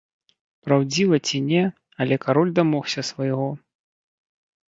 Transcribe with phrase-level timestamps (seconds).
[0.67, 1.63] Праўдзіва ці не,
[2.05, 3.47] але кароль дамогся свайго.